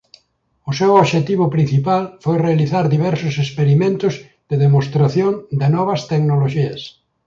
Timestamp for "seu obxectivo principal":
0.79-2.01